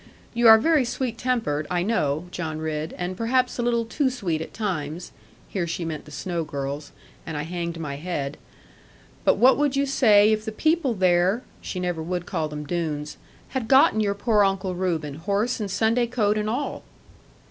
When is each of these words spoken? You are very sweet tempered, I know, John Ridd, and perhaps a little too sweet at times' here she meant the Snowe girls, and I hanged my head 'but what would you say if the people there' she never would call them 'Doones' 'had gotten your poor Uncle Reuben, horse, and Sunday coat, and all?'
You 0.33 0.47
are 0.47 0.57
very 0.57 0.83
sweet 0.83 1.19
tempered, 1.19 1.67
I 1.69 1.83
know, 1.83 2.25
John 2.31 2.57
Ridd, 2.57 2.95
and 2.97 3.15
perhaps 3.15 3.59
a 3.59 3.61
little 3.61 3.85
too 3.85 4.09
sweet 4.09 4.41
at 4.41 4.51
times' 4.51 5.11
here 5.47 5.67
she 5.67 5.85
meant 5.85 6.05
the 6.05 6.11
Snowe 6.11 6.43
girls, 6.43 6.91
and 7.23 7.37
I 7.37 7.43
hanged 7.43 7.79
my 7.79 7.97
head 7.97 8.37
'but 9.23 9.37
what 9.37 9.59
would 9.59 9.75
you 9.75 9.85
say 9.85 10.31
if 10.31 10.43
the 10.43 10.51
people 10.51 10.95
there' 10.95 11.43
she 11.61 11.79
never 11.79 12.01
would 12.01 12.25
call 12.25 12.47
them 12.49 12.65
'Doones' 12.65 13.17
'had 13.49 13.67
gotten 13.67 13.99
your 13.99 14.15
poor 14.15 14.43
Uncle 14.43 14.73
Reuben, 14.73 15.13
horse, 15.13 15.59
and 15.59 15.69
Sunday 15.69 16.07
coat, 16.07 16.35
and 16.35 16.49
all?' 16.49 16.81